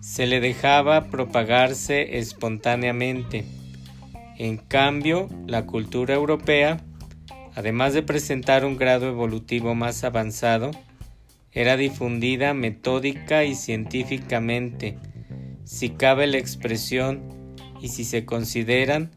se 0.00 0.26
le 0.26 0.40
dejaba 0.40 1.10
propagarse 1.10 2.18
espontáneamente. 2.18 3.44
En 4.42 4.56
cambio, 4.56 5.28
la 5.46 5.66
cultura 5.66 6.14
europea, 6.14 6.84
además 7.54 7.94
de 7.94 8.02
presentar 8.02 8.64
un 8.64 8.76
grado 8.76 9.06
evolutivo 9.06 9.76
más 9.76 10.02
avanzado, 10.02 10.72
era 11.52 11.76
difundida 11.76 12.52
metódica 12.52 13.44
y 13.44 13.54
científicamente, 13.54 14.98
si 15.62 15.90
cabe 15.90 16.26
la 16.26 16.38
expresión 16.38 17.22
y 17.80 17.90
si 17.90 18.04
se 18.04 18.24
consideran 18.24 19.12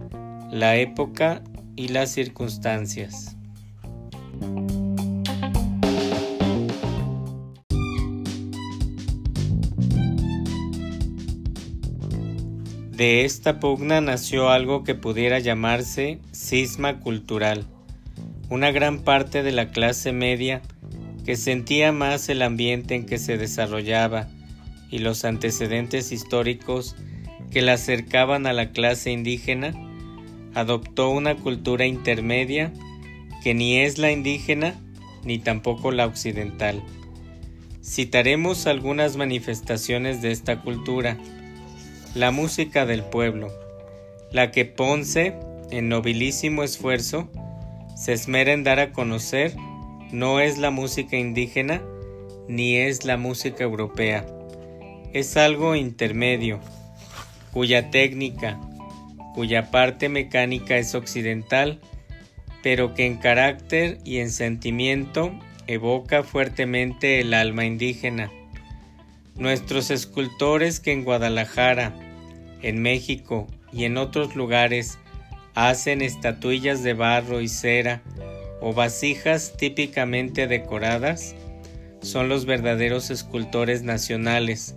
la 0.51 0.75
época 0.75 1.41
y 1.75 1.87
las 1.87 2.11
circunstancias. 2.11 3.35
De 12.95 13.25
esta 13.25 13.59
pugna 13.59 13.99
nació 13.99 14.49
algo 14.49 14.85
que 14.85 14.95
pudiera 14.95 15.39
llamarse 15.39 16.19
cisma 16.31 17.01
cultural. 17.01 17.65
Una 18.49 18.71
gran 18.71 18.99
parte 18.99 19.43
de 19.43 19.51
la 19.51 19.71
clase 19.71 20.13
media 20.13 20.61
que 21.25 21.35
sentía 21.35 21.91
más 21.91 22.29
el 22.29 22.41
ambiente 22.41 22.95
en 22.95 23.05
que 23.05 23.17
se 23.17 23.37
desarrollaba 23.37 24.29
y 24.89 24.99
los 24.99 25.25
antecedentes 25.25 26.13
históricos 26.13 26.95
que 27.51 27.61
la 27.61 27.73
acercaban 27.73 28.47
a 28.47 28.53
la 28.53 28.71
clase 28.71 29.11
indígena, 29.11 29.73
adoptó 30.53 31.09
una 31.09 31.35
cultura 31.35 31.85
intermedia 31.85 32.71
que 33.43 33.53
ni 33.53 33.77
es 33.79 33.97
la 33.97 34.13
indígena 34.13 34.73
ni 35.25 35.37
tampoco 35.37 35.91
la 35.91 36.05
occidental. 36.05 36.81
Citaremos 37.83 38.67
algunas 38.67 39.17
manifestaciones 39.17 40.21
de 40.21 40.31
esta 40.31 40.61
cultura 40.61 41.17
la 42.15 42.31
música 42.31 42.85
del 42.85 43.03
pueblo, 43.03 43.51
la 44.31 44.49
que 44.51 44.63
Ponce, 44.63 45.33
en 45.69 45.89
nobilísimo 45.89 46.63
esfuerzo, 46.63 47.29
se 47.97 48.13
esmera 48.13 48.53
en 48.53 48.63
dar 48.63 48.79
a 48.79 48.93
conocer, 48.93 49.53
no 50.13 50.39
es 50.39 50.57
la 50.57 50.71
música 50.71 51.17
indígena 51.17 51.81
ni 52.47 52.77
es 52.77 53.03
la 53.03 53.17
música 53.17 53.65
europea, 53.65 54.25
es 55.11 55.35
algo 55.35 55.75
intermedio, 55.75 56.61
cuya 57.51 57.91
técnica, 57.91 58.61
cuya 59.33 59.69
parte 59.69 60.07
mecánica 60.07 60.77
es 60.77 60.95
occidental, 60.95 61.81
pero 62.63 62.93
que 62.93 63.05
en 63.05 63.17
carácter 63.17 63.97
y 64.05 64.19
en 64.19 64.31
sentimiento 64.31 65.37
evoca 65.67 66.23
fuertemente 66.23 67.19
el 67.19 67.33
alma 67.33 67.65
indígena. 67.65 68.31
Nuestros 69.35 69.91
escultores 69.91 70.79
que 70.79 70.93
en 70.93 71.03
Guadalajara, 71.03 71.93
en 72.61 72.81
México 72.81 73.47
y 73.71 73.85
en 73.85 73.97
otros 73.97 74.35
lugares 74.35 74.97
hacen 75.53 76.01
estatuillas 76.01 76.83
de 76.83 76.93
barro 76.93 77.41
y 77.41 77.47
cera 77.47 78.01
o 78.61 78.73
vasijas 78.73 79.55
típicamente 79.57 80.47
decoradas, 80.47 81.35
son 82.01 82.29
los 82.29 82.45
verdaderos 82.45 83.09
escultores 83.09 83.83
nacionales, 83.83 84.75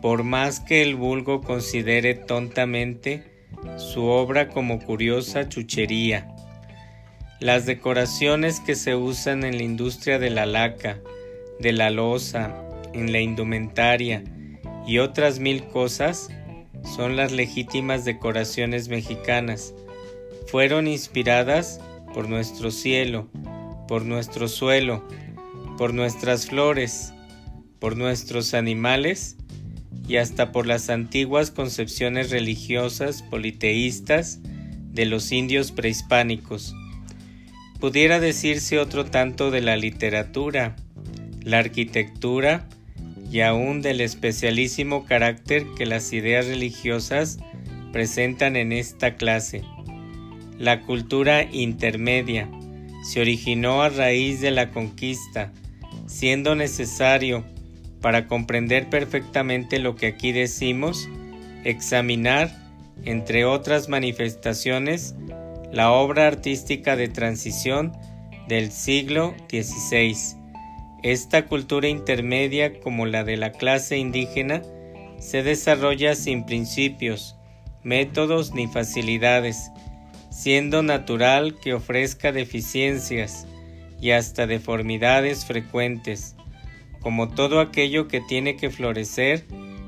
por 0.00 0.24
más 0.24 0.60
que 0.60 0.82
el 0.82 0.96
vulgo 0.96 1.42
considere 1.42 2.14
tontamente 2.14 3.24
su 3.76 4.04
obra 4.04 4.48
como 4.48 4.80
curiosa 4.80 5.48
chuchería. 5.48 6.28
Las 7.40 7.66
decoraciones 7.66 8.60
que 8.60 8.74
se 8.74 8.94
usan 8.94 9.44
en 9.44 9.56
la 9.56 9.62
industria 9.62 10.18
de 10.18 10.30
la 10.30 10.46
laca, 10.46 10.98
de 11.58 11.72
la 11.72 11.90
loza, 11.90 12.54
en 12.92 13.12
la 13.12 13.20
indumentaria 13.20 14.24
y 14.86 14.98
otras 14.98 15.38
mil 15.38 15.64
cosas 15.64 16.30
son 16.84 17.16
las 17.16 17.32
legítimas 17.32 18.04
decoraciones 18.04 18.88
mexicanas. 18.88 19.74
Fueron 20.46 20.88
inspiradas 20.88 21.80
por 22.12 22.28
nuestro 22.28 22.70
cielo, 22.70 23.28
por 23.86 24.04
nuestro 24.04 24.48
suelo, 24.48 25.06
por 25.78 25.94
nuestras 25.94 26.46
flores, 26.46 27.12
por 27.78 27.96
nuestros 27.96 28.54
animales 28.54 29.36
y 30.06 30.16
hasta 30.16 30.52
por 30.52 30.66
las 30.66 30.90
antiguas 30.90 31.50
concepciones 31.50 32.30
religiosas 32.30 33.22
politeístas 33.22 34.40
de 34.92 35.06
los 35.06 35.30
indios 35.32 35.72
prehispánicos. 35.72 36.74
Pudiera 37.78 38.20
decirse 38.20 38.78
otro 38.78 39.06
tanto 39.06 39.50
de 39.50 39.62
la 39.62 39.76
literatura, 39.76 40.76
la 41.42 41.58
arquitectura 41.58 42.68
y 43.30 43.40
aún 43.42 43.80
del 43.80 44.00
especialísimo 44.00 45.04
carácter 45.04 45.64
que 45.76 45.86
las 45.86 46.12
ideas 46.12 46.46
religiosas 46.46 47.38
presentan 47.92 48.56
en 48.56 48.72
esta 48.72 49.16
clase. 49.16 49.62
La 50.58 50.82
cultura 50.82 51.44
intermedia 51.44 52.48
se 53.04 53.20
originó 53.20 53.82
a 53.82 53.88
raíz 53.88 54.40
de 54.40 54.50
la 54.50 54.70
conquista, 54.70 55.52
siendo 56.06 56.54
necesario, 56.54 57.44
para 58.00 58.26
comprender 58.26 58.88
perfectamente 58.90 59.78
lo 59.78 59.94
que 59.94 60.06
aquí 60.08 60.32
decimos, 60.32 61.08
examinar, 61.64 62.50
entre 63.04 63.44
otras 63.44 63.88
manifestaciones, 63.88 65.14
la 65.72 65.92
obra 65.92 66.26
artística 66.26 66.96
de 66.96 67.08
transición 67.08 67.92
del 68.48 68.72
siglo 68.72 69.34
XVI 69.48 70.39
esta 71.02 71.46
cultura 71.46 71.88
intermedia, 71.88 72.80
como 72.80 73.06
la 73.06 73.24
de 73.24 73.36
la 73.36 73.52
clase 73.52 73.98
indígena, 73.98 74.62
se 75.18 75.42
desarrolla 75.42 76.14
sin 76.14 76.44
principios, 76.44 77.36
métodos 77.82 78.52
ni 78.54 78.66
facilidades, 78.66 79.70
siendo 80.30 80.82
natural 80.82 81.58
que 81.60 81.74
ofrezca 81.74 82.32
deficiencias 82.32 83.46
y 84.00 84.12
hasta 84.12 84.46
deformidades 84.46 85.44
frecuentes, 85.44 86.36
como 87.00 87.28
todo 87.28 87.60
aquello 87.60 88.08
que 88.08 88.20
tiene 88.20 88.56
que 88.56 88.70
florecer 88.70 89.44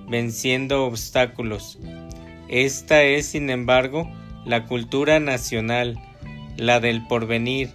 venciendo 0.09 0.85
obstáculos. 0.85 1.79
Esta 2.49 3.03
es, 3.03 3.27
sin 3.27 3.49
embargo, 3.49 4.11
la 4.45 4.67
cultura 4.67 5.21
nacional, 5.21 5.99
la 6.57 6.81
del 6.81 7.07
porvenir, 7.07 7.71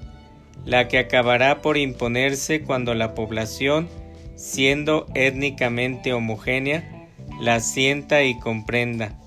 la 0.65 0.87
que 0.87 0.97
acabará 0.99 1.61
por 1.61 1.77
imponerse 1.77 2.61
cuando 2.61 2.93
la 2.93 3.15
población, 3.15 3.87
siendo 4.35 5.05
étnicamente 5.15 6.13
homogénea, 6.13 7.07
la 7.39 7.59
sienta 7.59 8.23
y 8.23 8.37
comprenda. 8.39 9.17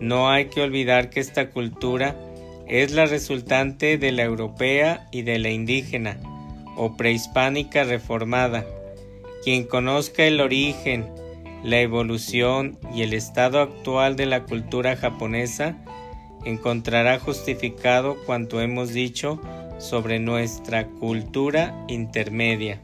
No 0.00 0.30
hay 0.30 0.46
que 0.46 0.62
olvidar 0.62 1.10
que 1.10 1.20
esta 1.20 1.50
cultura 1.50 2.16
es 2.66 2.92
la 2.92 3.06
resultante 3.06 3.98
de 3.98 4.12
la 4.12 4.22
europea 4.22 5.08
y 5.10 5.22
de 5.22 5.38
la 5.38 5.50
indígena 5.50 6.18
o 6.76 6.96
prehispánica 6.96 7.84
reformada. 7.84 8.64
Quien 9.44 9.64
conozca 9.64 10.24
el 10.24 10.40
origen, 10.40 11.06
la 11.62 11.80
evolución 11.80 12.78
y 12.94 13.02
el 13.02 13.12
estado 13.12 13.60
actual 13.60 14.16
de 14.16 14.26
la 14.26 14.44
cultura 14.44 14.96
japonesa, 14.96 15.76
encontrará 16.44 17.18
justificado 17.18 18.16
cuanto 18.24 18.60
hemos 18.60 18.92
dicho 18.92 19.40
sobre 19.80 20.20
nuestra 20.20 20.86
cultura 20.86 21.84
intermedia. 21.88 22.80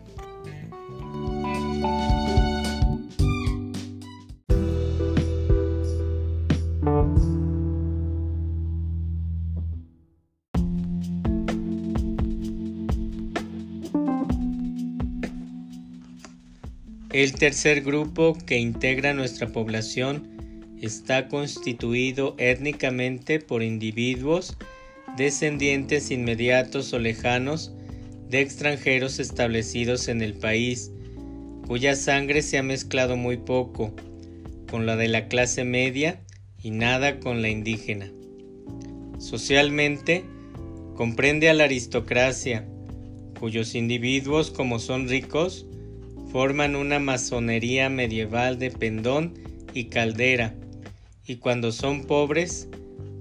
El 17.12 17.32
tercer 17.32 17.82
grupo 17.82 18.36
que 18.46 18.58
integra 18.58 19.14
nuestra 19.14 19.48
población 19.48 20.28
está 20.82 21.28
constituido 21.28 22.34
étnicamente 22.36 23.40
por 23.40 23.62
individuos 23.62 24.58
descendientes 25.16 26.10
inmediatos 26.10 26.92
o 26.92 26.98
lejanos 26.98 27.72
de 28.28 28.40
extranjeros 28.40 29.18
establecidos 29.18 30.08
en 30.08 30.22
el 30.22 30.34
país, 30.34 30.90
cuya 31.66 31.96
sangre 31.96 32.42
se 32.42 32.58
ha 32.58 32.62
mezclado 32.62 33.16
muy 33.16 33.36
poco 33.36 33.94
con 34.70 34.86
la 34.86 34.96
de 34.96 35.08
la 35.08 35.28
clase 35.28 35.64
media 35.64 36.20
y 36.62 36.70
nada 36.70 37.20
con 37.20 37.42
la 37.42 37.48
indígena. 37.48 38.10
Socialmente, 39.18 40.24
comprende 40.94 41.48
a 41.48 41.54
la 41.54 41.64
aristocracia, 41.64 42.66
cuyos 43.38 43.74
individuos, 43.74 44.50
como 44.50 44.78
son 44.78 45.08
ricos, 45.08 45.66
forman 46.32 46.76
una 46.76 46.98
masonería 46.98 47.88
medieval 47.88 48.58
de 48.58 48.70
pendón 48.70 49.34
y 49.72 49.84
caldera, 49.84 50.54
y 51.24 51.36
cuando 51.36 51.72
son 51.72 52.04
pobres, 52.04 52.68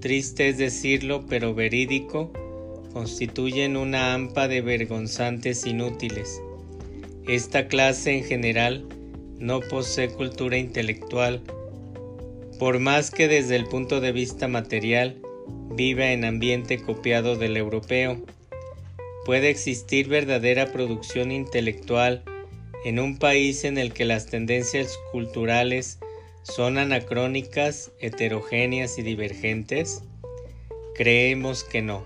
triste 0.06 0.48
es 0.48 0.56
decirlo, 0.56 1.26
pero 1.28 1.52
verídico, 1.52 2.30
constituyen 2.92 3.76
una 3.76 4.14
hampa 4.14 4.46
de 4.46 4.60
vergonzantes 4.60 5.66
inútiles. 5.66 6.40
Esta 7.26 7.66
clase 7.66 8.16
en 8.16 8.22
general 8.22 8.86
no 9.40 9.58
posee 9.58 10.10
cultura 10.10 10.58
intelectual, 10.58 11.42
por 12.60 12.78
más 12.78 13.10
que 13.10 13.26
desde 13.26 13.56
el 13.56 13.66
punto 13.66 14.00
de 14.00 14.12
vista 14.12 14.46
material 14.46 15.16
viva 15.74 16.12
en 16.12 16.24
ambiente 16.24 16.80
copiado 16.80 17.34
del 17.34 17.56
europeo. 17.56 18.24
Puede 19.24 19.50
existir 19.50 20.06
verdadera 20.06 20.70
producción 20.70 21.32
intelectual 21.32 22.22
en 22.84 23.00
un 23.00 23.18
país 23.18 23.64
en 23.64 23.76
el 23.76 23.92
que 23.92 24.04
las 24.04 24.26
tendencias 24.26 24.96
culturales 25.10 25.98
son 26.54 26.78
anacrónicas, 26.78 27.90
heterogéneas 27.98 28.98
y 28.98 29.02
divergentes? 29.02 30.02
Creemos 30.94 31.64
que 31.64 31.82
no. 31.82 32.04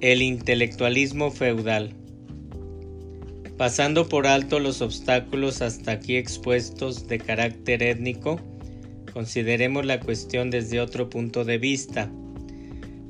El 0.00 0.22
intelectualismo 0.22 1.30
feudal. 1.30 1.92
Pasando 3.58 4.08
por 4.08 4.26
alto 4.26 4.58
los 4.58 4.80
obstáculos 4.80 5.60
hasta 5.60 5.92
aquí 5.92 6.16
expuestos 6.16 7.06
de 7.08 7.18
carácter 7.18 7.82
étnico, 7.82 8.40
consideremos 9.12 9.84
la 9.84 10.00
cuestión 10.00 10.50
desde 10.50 10.80
otro 10.80 11.10
punto 11.10 11.44
de 11.44 11.58
vista. 11.58 12.10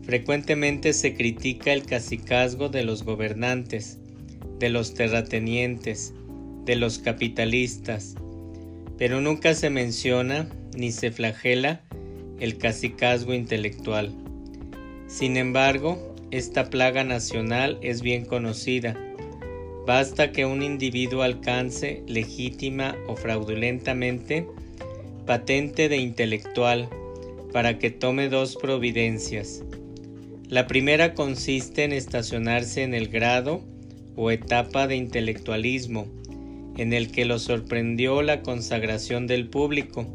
Frecuentemente 0.03 0.93
se 0.93 1.15
critica 1.15 1.73
el 1.73 1.85
cacicazgo 1.85 2.69
de 2.69 2.83
los 2.83 3.05
gobernantes, 3.05 3.99
de 4.59 4.71
los 4.71 4.95
terratenientes, 4.95 6.15
de 6.65 6.77
los 6.77 6.99
capitalistas, 6.99 8.17
pero 8.99 9.21
nunca 9.21 9.55
se 9.55 9.71
menciona 9.71 10.49
ni 10.77 10.91
se 10.91 11.13
flagela 11.13 11.81
el 12.41 12.59
cacicazgo 12.59 13.33
intelectual. 13.33 14.13
Sin 15.07 15.37
embargo, 15.37 16.15
esta 16.31 16.69
plaga 16.69 17.05
nacional 17.05 17.79
es 17.81 18.03
bien 18.03 18.25
conocida. 18.25 18.97
Basta 19.87 20.33
que 20.33 20.45
un 20.45 20.63
individuo 20.63 21.23
alcance 21.23 22.03
legítima 22.07 22.97
o 23.07 23.17
fraudulentamente 23.17 24.47
patente 25.25 25.89
de 25.89 25.97
intelectual 25.97 26.91
para 27.53 27.79
que 27.79 27.91
tome 27.91 28.29
dos 28.29 28.57
providencias. 28.57 29.63
La 30.49 30.67
primera 30.67 31.15
consiste 31.15 31.85
en 31.85 31.93
estacionarse 31.93 32.83
en 32.83 32.95
el 32.95 33.09
grado 33.09 33.63
o 34.17 34.31
etapa 34.31 34.87
de 34.87 34.97
intelectualismo 34.97 36.07
en 36.79 36.93
el 36.93 37.11
que 37.11 37.25
lo 37.25 37.39
sorprendió 37.39 38.23
la 38.23 38.43
consagración 38.43 39.27
del 39.27 39.49
público, 39.49 40.07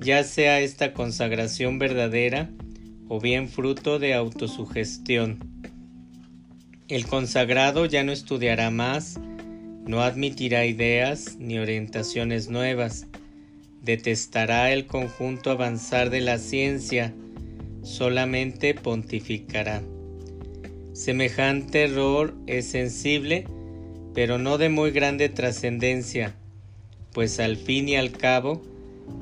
ya 0.00 0.24
sea 0.24 0.60
esta 0.60 0.94
consagración 0.94 1.78
verdadera 1.78 2.50
o 3.08 3.20
bien 3.20 3.48
fruto 3.48 3.98
de 3.98 4.14
autosugestión. 4.14 5.40
El 6.88 7.06
consagrado 7.06 7.84
ya 7.84 8.04
no 8.04 8.12
estudiará 8.12 8.70
más, 8.70 9.18
no 9.86 10.02
admitirá 10.02 10.66
ideas 10.66 11.36
ni 11.38 11.58
orientaciones 11.58 12.48
nuevas, 12.48 13.06
detestará 13.82 14.72
el 14.72 14.86
conjunto 14.86 15.50
avanzar 15.50 16.10
de 16.10 16.20
la 16.20 16.38
ciencia, 16.38 17.12
solamente 17.82 18.74
pontificará. 18.74 19.82
Semejante 20.92 21.84
error 21.84 22.36
es 22.46 22.66
sensible, 22.66 23.46
pero 24.14 24.38
no 24.38 24.58
de 24.58 24.68
muy 24.68 24.90
grande 24.90 25.28
trascendencia, 25.28 26.34
pues 27.12 27.40
al 27.40 27.56
fin 27.56 27.88
y 27.88 27.96
al 27.96 28.12
cabo, 28.12 28.62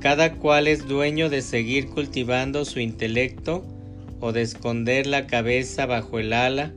cada 0.00 0.34
cual 0.34 0.68
es 0.68 0.86
dueño 0.86 1.28
de 1.28 1.42
seguir 1.42 1.88
cultivando 1.88 2.64
su 2.64 2.80
intelecto 2.80 3.64
o 4.20 4.32
de 4.32 4.42
esconder 4.42 5.06
la 5.06 5.26
cabeza 5.26 5.86
bajo 5.86 6.18
el 6.18 6.32
ala 6.32 6.72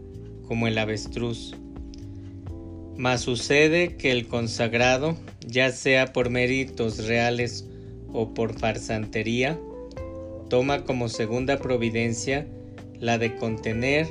como 0.47 0.67
el 0.67 0.77
avestruz. 0.77 1.55
Mas 2.95 3.21
sucede 3.21 3.95
que 3.97 4.11
el 4.11 4.27
consagrado, 4.27 5.17
ya 5.45 5.71
sea 5.71 6.13
por 6.13 6.29
méritos 6.29 7.05
reales 7.07 7.67
o 8.11 8.33
por 8.33 8.57
farsantería, 8.57 9.59
toma 10.49 10.83
como 10.83 11.09
segunda 11.09 11.57
providencia 11.57 12.47
la 12.99 13.17
de 13.17 13.35
contener, 13.35 14.07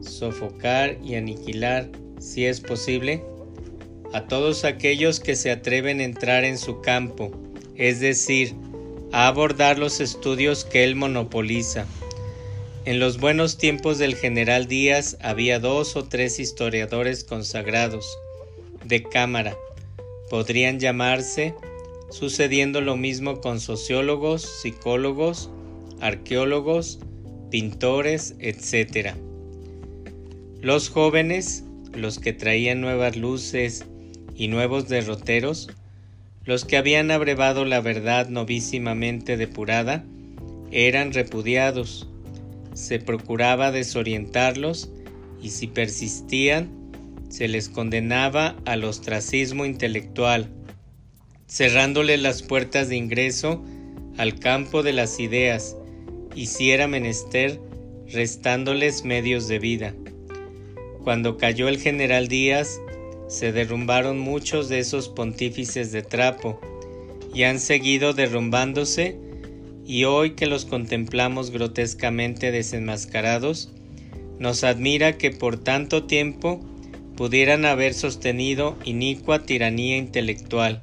sofocar 0.00 0.98
y 1.02 1.14
aniquilar, 1.14 1.88
si 2.18 2.44
es 2.44 2.60
posible, 2.60 3.22
a 4.14 4.28
todos 4.28 4.64
aquellos 4.64 5.18
que 5.18 5.34
se 5.34 5.50
atreven 5.50 5.98
a 5.98 6.04
entrar 6.04 6.44
en 6.44 6.56
su 6.56 6.80
campo, 6.80 7.32
es 7.74 7.98
decir, 7.98 8.54
a 9.10 9.26
abordar 9.26 9.76
los 9.76 10.00
estudios 10.00 10.64
que 10.64 10.84
él 10.84 10.94
monopoliza. 10.94 11.84
En 12.84 13.00
los 13.00 13.18
buenos 13.18 13.58
tiempos 13.58 13.98
del 13.98 14.14
general 14.14 14.68
Díaz 14.68 15.16
había 15.20 15.58
dos 15.58 15.96
o 15.96 16.04
tres 16.04 16.38
historiadores 16.38 17.24
consagrados, 17.24 18.06
de 18.84 19.02
cámara, 19.02 19.56
podrían 20.30 20.78
llamarse 20.78 21.52
sucediendo 22.08 22.80
lo 22.80 22.96
mismo 22.96 23.40
con 23.40 23.58
sociólogos, 23.58 24.42
psicólogos, 24.62 25.50
arqueólogos, 26.00 27.00
pintores, 27.50 28.36
etc. 28.38 29.14
Los 30.60 30.88
jóvenes, 30.88 31.64
los 31.92 32.20
que 32.20 32.32
traían 32.32 32.80
nuevas 32.80 33.16
luces 33.16 33.84
y 34.34 34.48
nuevos 34.48 34.88
derroteros, 34.88 35.70
los 36.44 36.64
que 36.64 36.76
habían 36.76 37.10
abrevado 37.10 37.64
la 37.64 37.80
verdad 37.80 38.28
novísimamente 38.28 39.36
depurada, 39.36 40.04
eran 40.70 41.12
repudiados, 41.12 42.08
se 42.74 42.98
procuraba 42.98 43.70
desorientarlos 43.70 44.90
y 45.40 45.50
si 45.50 45.66
persistían, 45.68 46.70
se 47.28 47.48
les 47.48 47.68
condenaba 47.68 48.56
al 48.64 48.84
ostracismo 48.84 49.64
intelectual, 49.64 50.50
cerrándole 51.48 52.16
las 52.16 52.42
puertas 52.42 52.88
de 52.88 52.96
ingreso 52.96 53.62
al 54.16 54.38
campo 54.38 54.82
de 54.82 54.92
las 54.92 55.18
ideas, 55.18 55.76
y 56.34 56.46
si 56.46 56.70
era 56.70 56.86
menester, 56.86 57.60
restándoles 58.12 59.04
medios 59.04 59.48
de 59.48 59.58
vida. 59.58 59.94
Cuando 61.02 61.36
cayó 61.36 61.68
el 61.68 61.78
general 61.78 62.28
Díaz, 62.28 62.80
se 63.34 63.52
derrumbaron 63.52 64.18
muchos 64.18 64.68
de 64.68 64.78
esos 64.78 65.08
pontífices 65.08 65.92
de 65.92 66.02
trapo, 66.02 66.60
y 67.34 67.42
han 67.42 67.58
seguido 67.58 68.12
derrumbándose, 68.12 69.18
y 69.86 70.04
hoy 70.04 70.30
que 70.30 70.46
los 70.46 70.64
contemplamos 70.64 71.50
grotescamente 71.50 72.50
desenmascarados, 72.52 73.72
nos 74.38 74.64
admira 74.64 75.18
que 75.18 75.30
por 75.30 75.58
tanto 75.58 76.04
tiempo 76.04 76.60
pudieran 77.16 77.64
haber 77.64 77.94
sostenido 77.94 78.76
inicua 78.84 79.44
tiranía 79.44 79.96
intelectual 79.96 80.82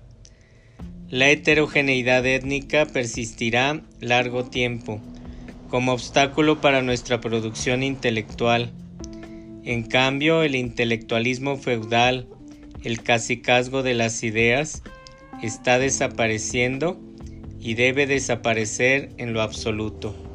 la 1.11 1.29
heterogeneidad 1.29 2.25
étnica 2.25 2.85
persistirá 2.85 3.81
largo 3.99 4.45
tiempo 4.45 5.01
como 5.69 5.91
obstáculo 5.91 6.61
para 6.61 6.81
nuestra 6.81 7.19
producción 7.19 7.83
intelectual. 7.83 8.71
En 9.65 9.83
cambio, 9.83 10.41
el 10.41 10.55
intelectualismo 10.55 11.57
feudal, 11.57 12.29
el 12.83 13.03
cacicazgo 13.03 13.83
de 13.83 13.93
las 13.93 14.23
ideas, 14.23 14.83
está 15.41 15.79
desapareciendo 15.79 16.99
y 17.59 17.75
debe 17.75 18.07
desaparecer 18.07 19.09
en 19.17 19.33
lo 19.33 19.41
absoluto. 19.41 20.30